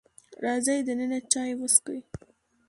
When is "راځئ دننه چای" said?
0.43-1.51